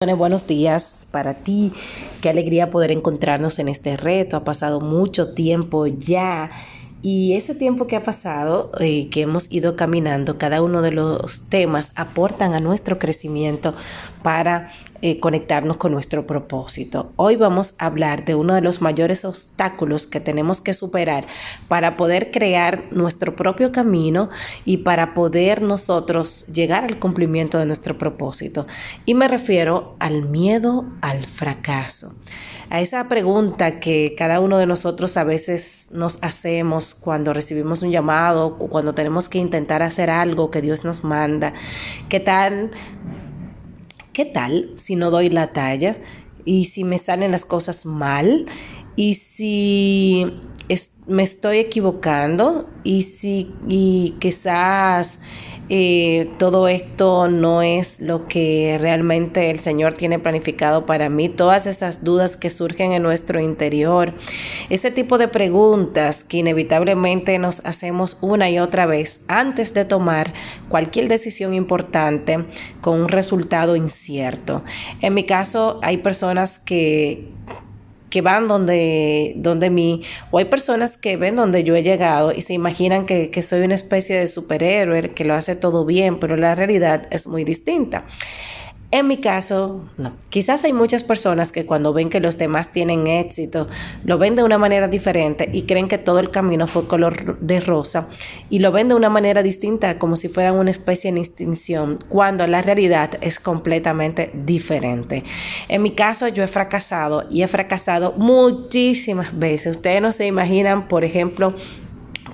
[0.00, 1.72] Buenos días para ti.
[2.22, 4.36] Qué alegría poder encontrarnos en este reto.
[4.36, 6.52] Ha pasado mucho tiempo ya
[7.00, 11.48] y ese tiempo que ha pasado, eh, que hemos ido caminando, cada uno de los
[11.48, 13.74] temas aportan a nuestro crecimiento
[14.22, 17.12] para eh, conectarnos con nuestro propósito.
[17.14, 21.26] Hoy vamos a hablar de uno de los mayores obstáculos que tenemos que superar
[21.68, 24.30] para poder crear nuestro propio camino
[24.64, 28.66] y para poder nosotros llegar al cumplimiento de nuestro propósito.
[29.04, 32.12] Y me refiero al miedo al fracaso
[32.70, 37.90] a esa pregunta que cada uno de nosotros a veces nos hacemos cuando recibimos un
[37.90, 41.54] llamado cuando tenemos que intentar hacer algo que Dios nos manda.
[42.08, 42.70] ¿Qué tal?
[44.12, 45.96] ¿Qué tal si no doy la talla?
[46.44, 48.46] ¿Y si me salen las cosas mal?
[48.96, 50.26] ¿Y si
[51.06, 52.68] me estoy equivocando?
[52.84, 55.20] ¿Y si y quizás
[55.70, 61.66] eh, todo esto no es lo que realmente el Señor tiene planificado para mí, todas
[61.66, 64.14] esas dudas que surgen en nuestro interior,
[64.70, 70.32] ese tipo de preguntas que inevitablemente nos hacemos una y otra vez antes de tomar
[70.68, 72.44] cualquier decisión importante
[72.80, 74.62] con un resultado incierto.
[75.00, 77.28] En mi caso, hay personas que
[78.10, 82.42] que van donde, donde mí, o hay personas que ven donde yo he llegado y
[82.42, 86.36] se imaginan que, que soy una especie de superhéroe que lo hace todo bien, pero
[86.36, 88.04] la realidad es muy distinta.
[88.90, 90.12] En mi caso, no.
[90.30, 93.68] Quizás hay muchas personas que cuando ven que los demás tienen éxito,
[94.02, 97.60] lo ven de una manera diferente y creen que todo el camino fue color de
[97.60, 98.08] rosa
[98.48, 102.46] y lo ven de una manera distinta, como si fueran una especie de extinción, cuando
[102.46, 105.22] la realidad es completamente diferente.
[105.68, 109.76] En mi caso, yo he fracasado y he fracasado muchísimas veces.
[109.76, 111.54] Ustedes no se imaginan, por ejemplo,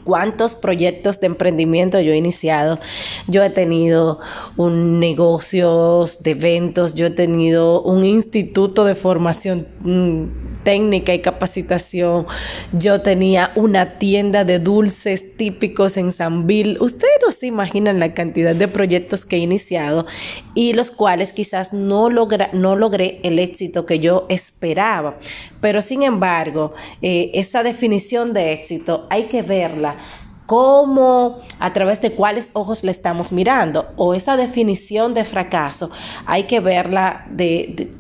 [0.05, 2.79] cuántos proyectos de emprendimiento yo he iniciado.
[3.27, 4.21] Yo he tenido
[4.57, 12.27] un negocios de eventos, yo he tenido un instituto de formación mm, técnica y capacitación.
[12.73, 16.79] Yo tenía una tienda de dulces típicos en Sanville.
[16.81, 20.07] Ustedes no se imaginan la cantidad de proyectos que he iniciado
[20.55, 25.19] y los cuales quizás no, no logré el éxito que yo esperaba.
[25.61, 29.99] Pero sin embargo, eh, esa definición de éxito hay que verla
[30.47, 35.91] cómo, a través de cuáles ojos le estamos mirando, o esa definición de fracaso,
[36.27, 37.95] hay que verla de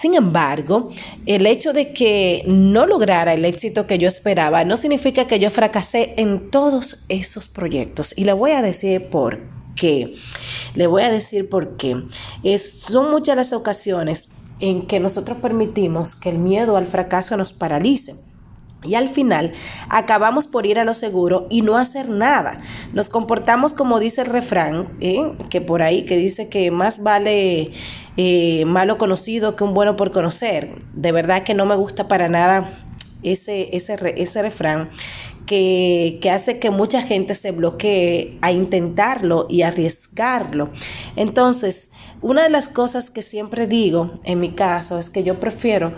[0.00, 0.90] sin embargo,
[1.26, 5.50] el hecho de que no lograra el éxito que yo esperaba no significa que yo
[5.50, 8.16] fracasé en todos esos proyectos.
[8.16, 9.40] Y le voy a decir por
[9.74, 10.14] qué.
[10.74, 12.02] Le voy a decir por qué.
[12.58, 14.28] son muchas las ocasiones
[14.60, 18.14] en que nosotros permitimos que el miedo al fracaso nos paralice.
[18.86, 19.52] Y al final
[19.88, 22.60] acabamos por ir a lo seguro y no hacer nada.
[22.92, 25.32] Nos comportamos como dice el refrán, ¿eh?
[25.50, 27.72] que por ahí, que dice que más vale
[28.16, 30.70] eh, malo conocido que un bueno por conocer.
[30.94, 32.70] De verdad que no me gusta para nada
[33.22, 34.90] ese, ese, ese refrán
[35.46, 40.70] que, que, hace que mucha gente se bloquee a intentarlo y arriesgarlo.
[41.14, 41.90] Entonces,
[42.22, 45.92] una de las cosas que siempre digo en mi caso es que yo prefiero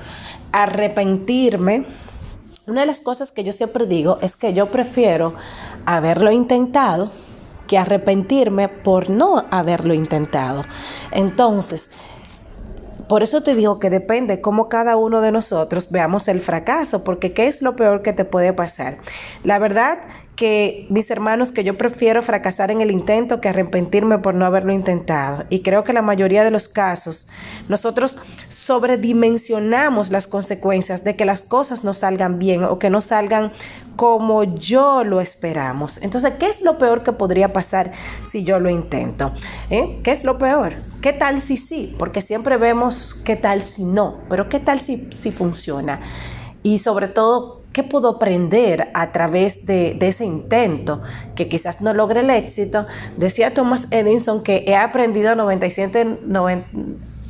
[0.53, 1.85] arrepentirme
[2.69, 5.35] una de las cosas que yo siempre digo es que yo prefiero
[5.87, 7.11] haberlo intentado
[7.67, 10.65] que arrepentirme por no haberlo intentado.
[11.13, 11.91] Entonces,
[13.09, 17.33] por eso te digo que depende cómo cada uno de nosotros veamos el fracaso, porque
[17.33, 18.99] ¿qué es lo peor que te puede pasar?
[19.45, 19.99] La verdad
[20.39, 24.73] que mis hermanos, que yo prefiero fracasar en el intento que arrepentirme por no haberlo
[24.73, 25.45] intentado.
[25.51, 27.27] Y creo que la mayoría de los casos,
[27.69, 28.17] nosotros
[28.65, 33.51] sobredimensionamos las consecuencias de que las cosas no salgan bien o que no salgan
[33.97, 36.01] como yo lo esperamos.
[36.03, 37.91] Entonces, ¿qué es lo peor que podría pasar
[38.23, 39.33] si yo lo intento?
[39.71, 39.99] ¿Eh?
[40.05, 40.75] ¿Qué es lo peor?
[41.03, 41.97] ¿Qué tal si sí?
[41.99, 46.01] Porque siempre vemos qué tal si no, pero ¿qué tal si, si funciona?
[46.63, 51.01] Y sobre todo, ¿qué puedo aprender a través de, ese intento
[51.37, 52.89] que quizás no logre el éxito?
[53.17, 56.67] Decía Thomas Edison que he aprendido 97, 90,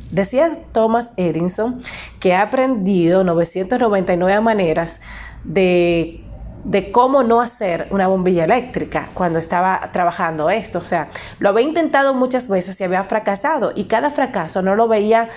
[0.09, 1.83] Decía Thomas Edison
[2.19, 5.01] que ha aprendido 999 maneras
[5.43, 6.23] de,
[6.63, 10.79] de, cómo no hacer una bombilla eléctrica cuando estaba trabajando esto.
[10.79, 14.87] O sea, lo había intentado muchas veces y había fracasado y cada fracaso no lo
[14.87, 15.29] veía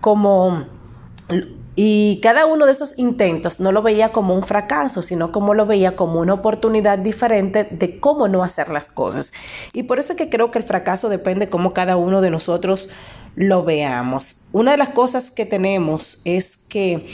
[0.00, 0.66] como...
[1.76, 5.66] Y cada uno de esos intentos no lo veía como un fracaso, sino como lo
[5.66, 9.32] veía como una oportunidad diferente de cómo no hacer las cosas.
[9.72, 12.90] Y por eso es que creo que el fracaso depende cómo cada uno de nosotros
[13.36, 14.36] lo veamos.
[14.52, 17.06] Una de las cosas que tenemos es que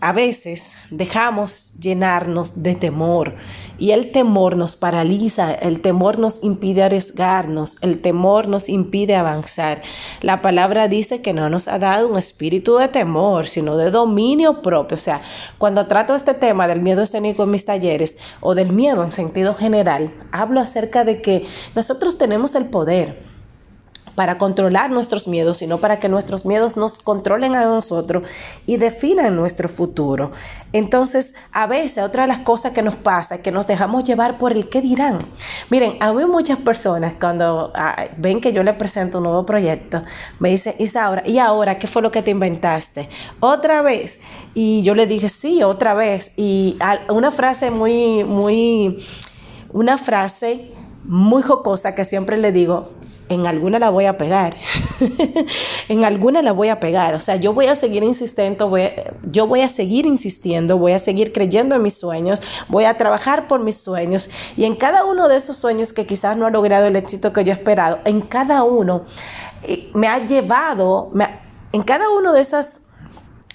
[0.00, 3.34] a veces dejamos llenarnos de temor
[3.78, 9.82] y el temor nos paraliza, el temor nos impide arriesgarnos, el temor nos impide avanzar.
[10.20, 14.62] La palabra dice que no nos ha dado un espíritu de temor, sino de dominio
[14.62, 14.96] propio.
[14.96, 15.20] O sea,
[15.58, 19.54] cuando trato este tema del miedo escénico en mis talleres o del miedo en sentido
[19.54, 23.27] general, hablo acerca de que nosotros tenemos el poder
[24.18, 28.24] para controlar nuestros miedos, sino para que nuestros miedos nos controlen a nosotros
[28.66, 30.32] y definan nuestro futuro.
[30.72, 34.36] Entonces, a veces otra de las cosas que nos pasa es que nos dejamos llevar
[34.36, 35.20] por el qué dirán.
[35.70, 40.02] Miren, a mí muchas personas cuando ah, ven que yo les presento un nuevo proyecto,
[40.40, 43.08] me dicen, Isaura, ¿y ahora qué fue lo que te inventaste?
[43.38, 44.18] Otra vez.
[44.52, 46.32] Y yo le dije, sí, otra vez.
[46.36, 46.76] Y
[47.08, 49.06] una frase muy, muy,
[49.72, 50.72] una frase
[51.04, 52.97] muy jocosa que siempre le digo,
[53.28, 54.56] en alguna la voy a pegar.
[55.88, 57.14] en alguna la voy a pegar.
[57.14, 58.90] O sea, yo voy a seguir insistiendo, voy
[59.30, 63.46] yo voy a seguir insistiendo, voy a seguir creyendo en mis sueños, voy a trabajar
[63.46, 64.30] por mis sueños.
[64.56, 67.44] Y en cada uno de esos sueños que quizás no ha logrado el éxito que
[67.44, 69.04] yo he esperado, en cada uno
[69.62, 71.10] eh, me ha llevado,
[71.72, 72.80] en cada uno de esas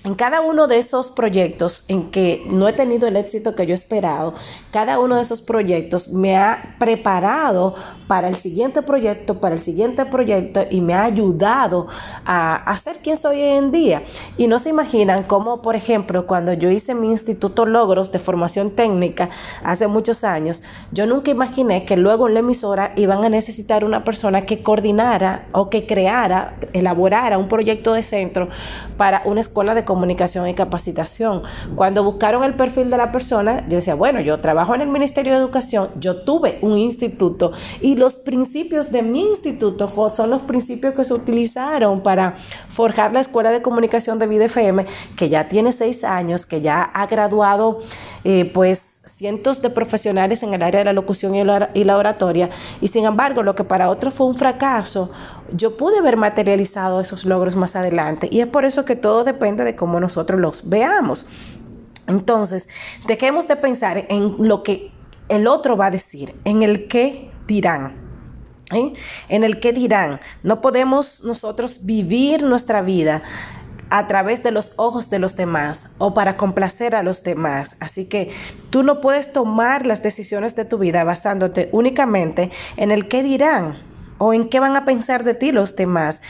[0.04, 3.74] en cada uno de esos proyectos en que no he tenido el éxito que yo
[3.74, 4.34] he esperado,
[4.72, 7.76] cada uno de esos proyectos me ha preparado
[8.08, 11.88] para el siguiente proyecto, para el siguiente proyecto y me ha ayudado
[12.26, 14.04] a, hacer ser quien soy hoy en día.
[14.38, 18.72] Y no se imaginan cómo, por ejemplo, cuando yo hice mi Instituto Logros de Formación
[18.72, 19.30] Técnica
[19.64, 24.04] hace muchos años, yo nunca imaginé que luego en la emisora iban a necesitar una
[24.04, 28.50] persona que coordinara o que creara, elaborara un proyecto de centro
[28.98, 31.44] para una escuela de comunicación y capacitación.
[31.76, 35.34] Cuando buscaron el perfil de la persona, yo decía, bueno, yo trabajo en el Ministerio
[35.34, 40.96] de Educación, yo tuve un instituto y los principios de mi instituto son los principios
[40.96, 42.38] que se utilizaron para
[42.70, 46.82] forjar la Escuela de Comunicación de Vida FM, que ya tiene seis años, que ya
[46.82, 47.82] ha graduado
[48.24, 52.50] eh, pues cientos de profesionales en el área de la locución y la oratoria,
[52.82, 55.12] y sin embargo lo que para otros fue un fracaso,
[55.54, 59.64] yo pude ver materializado esos logros más adelante, y es por eso que todo depende
[59.64, 61.26] de cómo nosotros los veamos.
[62.08, 62.68] Entonces,
[63.08, 64.92] dejemos de pensar en lo que
[65.30, 68.02] el otro va a decir, en el qué dirán.
[69.30, 70.20] En el qué dirán.
[70.42, 73.22] No podemos nosotros vivir nuestra vida
[73.92, 77.76] a través de los ojos de los demás o para complacer a los demás.
[77.80, 78.32] Así que
[78.72, 83.93] tú no puedes tomar las decisiones de tu vida basándote únicamente en el qué dirán
[84.18, 86.22] o en qué van a pensar de ti los demás.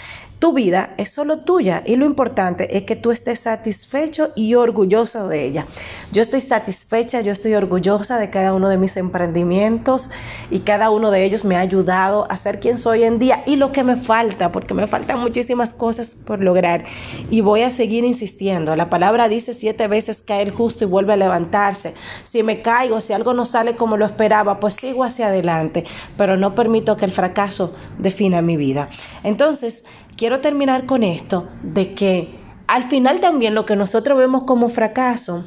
[0.44, 5.30] Tu vida es solo tuya y lo importante es que tú estés satisfecho y orgulloso
[5.30, 5.68] de ella.
[6.12, 10.10] Yo estoy satisfecha, yo estoy orgullosa de cada uno de mis emprendimientos
[10.52, 13.56] y cada uno de ellos me ha ayudado a ser quien soy en día y
[13.56, 16.84] lo que me falta, porque me faltan muchísimas cosas por lograr
[17.30, 18.76] y voy a seguir insistiendo.
[18.76, 21.94] La palabra dice siete veces cae el justo y vuelve a levantarse.
[22.26, 25.86] Si me caigo, si algo no sale como lo esperaba, pues sigo hacia adelante,
[26.18, 28.90] pero no permito que el fracaso defina mi vida.
[29.24, 29.86] Entonces,
[30.18, 32.30] quiero terminar con esto, de que
[32.68, 35.46] al final también lo que nosotros vemos como fracaso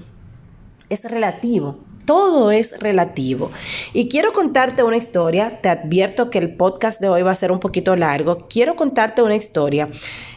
[0.88, 1.78] es relativo.
[2.04, 3.50] Todo es relativo.
[3.92, 5.60] Y quiero contarte una historia.
[5.60, 8.46] Te advierto que el podcast de hoy va a ser un poquito largo.
[8.48, 9.88] Quiero contarte una historia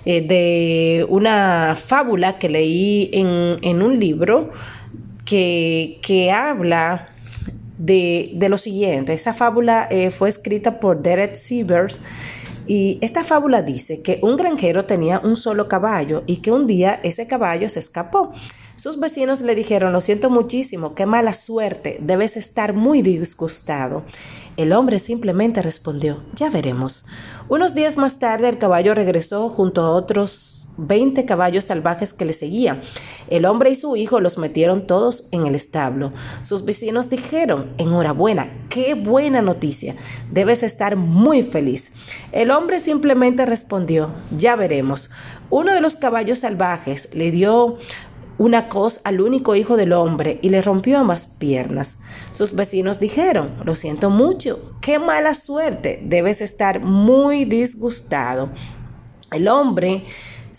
[0.03, 4.49] eh, de una fábula que leí en, un libro
[5.25, 7.09] que, que habla
[7.79, 9.13] de, lo siguiente.
[9.13, 11.99] Esa fábula eh, fue escrita por Derek Sievers
[12.69, 16.99] y esta fábula dice que un granjero tenía un solo caballo y que un día
[17.01, 18.31] ese caballo se escapó.
[18.75, 24.03] Sus vecinos le dijeron, lo siento muchísimo, qué mala suerte, debes estar muy disgustado.
[24.55, 27.07] El hombre simplemente respondió, ya veremos.
[27.47, 32.33] Unos días más tarde el caballo regresó junto a otros 20 caballos salvajes que le
[32.33, 32.81] seguían.
[33.29, 36.13] El hombre y su hijo los metieron todos en el establo.
[36.41, 39.95] Sus vecinos dijeron, enhorabuena, qué buena noticia,
[40.31, 41.91] debes estar muy feliz.
[42.31, 45.11] El hombre simplemente respondió, ya veremos.
[45.49, 47.77] Uno de los caballos salvajes le dio
[48.39, 51.99] una cos al único hijo del hombre y le rompió ambas piernas.
[52.31, 58.49] Sus vecinos dijeron, lo siento mucho, qué mala suerte, debes estar muy disgustado.
[59.31, 60.05] El hombre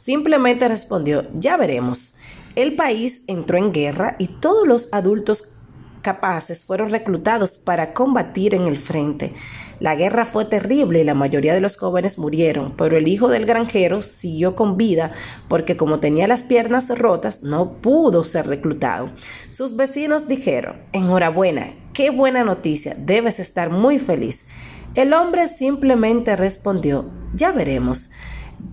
[0.02, 2.16] Simplemente respondió, ya veremos.
[2.56, 5.60] El país entró en guerra y todos los adultos
[6.00, 9.34] capaces fueron reclutados para combatir en el frente.
[9.78, 13.44] La guerra fue terrible y la mayoría de los jóvenes murieron, pero el hijo del
[13.44, 15.12] granjero siguió con vida
[15.48, 19.10] porque como tenía las piernas rotas no pudo ser reclutado.
[19.50, 24.46] Sus vecinos dijeron, enhorabuena, qué buena noticia, debes estar muy feliz.
[24.94, 28.08] El hombre simplemente respondió, ya veremos.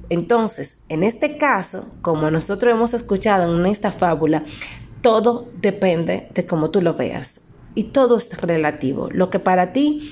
[0.09, 4.43] Entonces, en este caso, como nosotros hemos escuchado en esta fábula,
[5.01, 7.41] todo depende de cómo tú lo veas
[7.75, 9.09] y todo es relativo.
[9.11, 10.11] Lo que para ti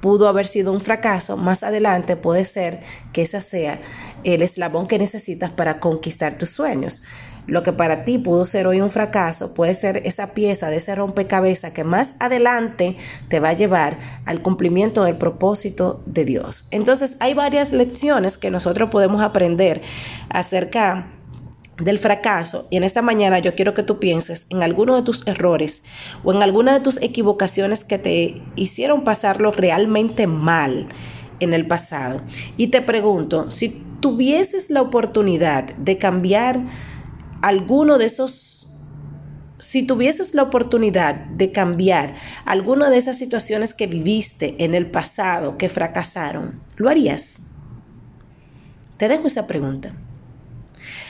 [0.00, 3.80] pudo haber sido un fracaso, más adelante puede ser que ese sea
[4.24, 7.02] el eslabón que necesitas para conquistar tus sueños.
[7.46, 10.94] Lo que para ti pudo ser hoy un fracaso puede ser esa pieza de ese
[10.94, 12.96] rompecabezas que más adelante
[13.28, 16.66] te va a llevar al cumplimiento del propósito de Dios.
[16.70, 19.82] Entonces hay varias lecciones que nosotros podemos aprender
[20.28, 21.06] acerca
[21.78, 25.26] del fracaso y en esta mañana yo quiero que tú pienses en alguno de tus
[25.26, 25.84] errores
[26.24, 30.88] o en alguna de tus equivocaciones que te hicieron pasarlo realmente mal
[31.38, 32.22] en el pasado.
[32.56, 36.60] Y te pregunto, si tuvieses la oportunidad de cambiar
[37.42, 38.56] alguno de esos
[39.58, 42.14] si tuvieses la oportunidad de cambiar
[42.44, 47.38] alguna de esas situaciones que viviste en el pasado que fracasaron, ¿lo harías?
[48.96, 49.92] Te dejo esa pregunta.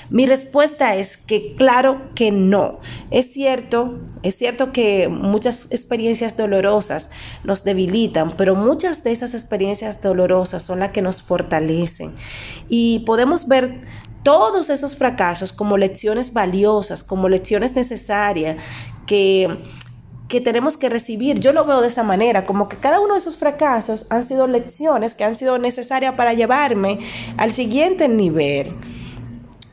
[0.09, 2.79] Mi respuesta es que claro que no.
[3.11, 7.11] Es cierto, es cierto que muchas experiencias dolorosas
[7.43, 12.15] nos debilitan, pero muchas de esas experiencias dolorosas son las que nos fortalecen.
[12.69, 13.81] Y podemos ver
[14.27, 18.57] todos esos fracasos como lecciones valiosas, como lecciones necesarias
[19.07, 19.57] que
[20.29, 21.39] que tenemos que recibir.
[21.39, 24.49] Yo lo veo de esa manera, como que cada uno de esos fracasos han sido
[24.49, 26.99] lecciones que han sido necesarias para llevarme
[27.37, 28.75] al siguiente nivel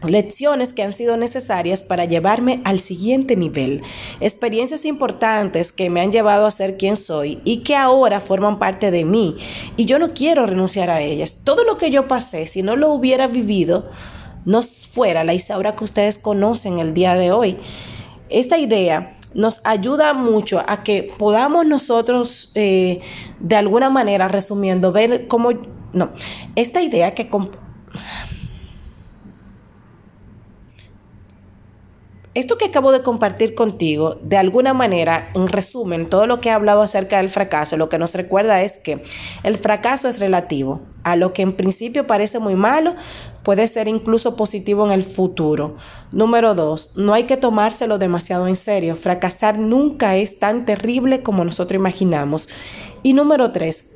[0.04, 3.82] lecciones que han sido necesarias para llevarme al siguiente nivel,
[4.20, 8.92] experiencias importantes que me han llevado a ser quien soy y que ahora forman parte
[8.92, 9.38] de mí
[9.78, 11.42] y yo no quiero renunciar a ellas.
[11.44, 13.90] Todo lo que yo pasé, si no lo hubiera vivido,
[14.46, 17.58] no fuera la Isaura que ustedes conocen el día de hoy.
[18.30, 23.02] Esta idea nos ayuda mucho a que podamos nosotros, eh,
[23.40, 25.52] de alguna manera, resumiendo, ver cómo,
[25.92, 26.12] no,
[26.56, 27.30] esta idea que
[32.36, 36.52] Esto que acabo de compartir contigo, de alguna manera, en resumen, todo lo que he
[36.52, 39.04] hablado acerca del fracaso, lo que nos recuerda es que
[39.44, 40.82] el fracaso es relativo.
[41.04, 42.96] A lo que en principio parece muy malo,
[43.44, 45.76] puede ser incluso positivo en el futuro.
[46.12, 48.96] Número dos, no hay que tomárselo demasiado en serio.
[48.96, 52.50] Fracasar nunca es tan terrible como nosotros imaginamos.
[53.04, 53.92] Y número tres,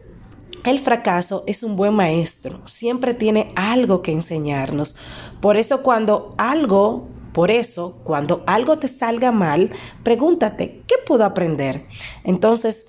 [0.64, 4.96] el fracaso es un buen maestro, siempre tiene algo que enseñarnos.
[5.40, 9.70] Por eso cuando algo por eso, cuando algo te salga mal,
[10.02, 11.86] pregúntate, ¿qué puedo aprender?
[12.24, 12.88] Entonces,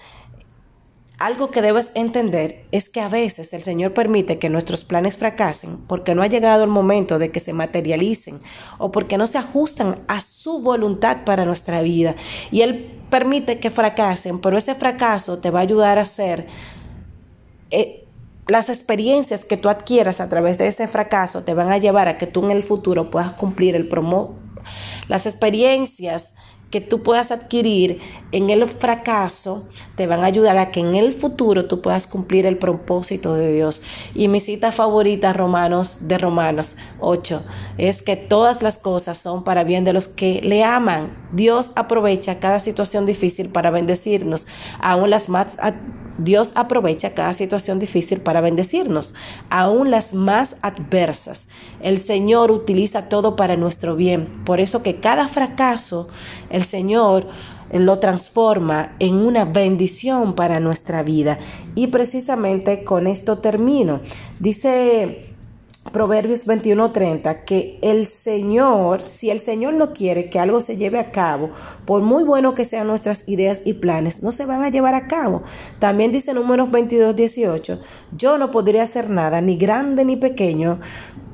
[1.18, 5.84] algo que debes entender es que a veces el Señor permite que nuestros planes fracasen
[5.86, 8.40] porque no ha llegado el momento de que se materialicen
[8.78, 12.14] o porque no se ajustan a su voluntad para nuestra vida.
[12.50, 16.46] Y Él permite que fracasen, pero ese fracaso te va a ayudar a ser...
[17.70, 18.07] Eh,
[18.48, 22.16] las experiencias que tú adquieras a través de ese fracaso te van a llevar a
[22.18, 24.36] que tú en el futuro puedas cumplir el promo.
[25.06, 26.32] Las experiencias
[26.70, 28.00] que tú puedas adquirir
[28.32, 32.46] en el fracaso te van a ayudar a que en el futuro tú puedas cumplir
[32.46, 33.82] el propósito de Dios.
[34.14, 37.42] Y mi cita favorita, Romanos, de Romanos 8,
[37.78, 41.16] es que todas las cosas son para bien de los que le aman.
[41.32, 44.46] Dios aprovecha cada situación difícil para bendecirnos,
[44.80, 45.56] aún las más
[46.18, 49.14] Dios aprovecha cada situación difícil para bendecirnos,
[49.50, 51.46] aún las más adversas.
[51.80, 54.42] El Señor utiliza todo para nuestro bien.
[54.44, 56.08] Por eso que cada fracaso,
[56.50, 57.28] el Señor
[57.72, 61.38] lo transforma en una bendición para nuestra vida.
[61.74, 64.00] Y precisamente con esto termino.
[64.40, 65.27] Dice
[65.92, 71.10] Proverbios 21:30, que el Señor, si el Señor no quiere que algo se lleve a
[71.10, 71.50] cabo,
[71.84, 75.08] por muy bueno que sean nuestras ideas y planes, no se van a llevar a
[75.08, 75.42] cabo.
[75.78, 77.78] También dice Números 22:18,
[78.16, 80.80] yo no podría hacer nada, ni grande ni pequeño,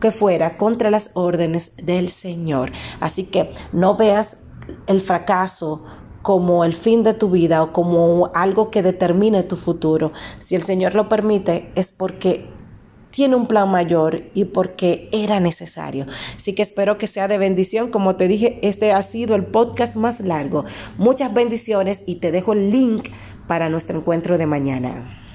[0.01, 2.73] que fuera contra las órdenes del Señor.
[3.01, 4.39] Así que no veas
[4.87, 5.85] el fracaso
[6.23, 10.13] como el fin de tu vida o como algo que determine tu futuro.
[10.39, 12.54] Si el Señor lo permite, es porque
[13.15, 16.07] tiene un plan mayor y porque era necesario.
[16.37, 17.93] Así que espero que sea de bendición.
[17.93, 20.65] Como te dije, este ha sido el podcast más largo.
[20.99, 23.11] Muchas bendiciones y te dejo el link
[23.47, 25.21] para nuestro encuentro de mañana.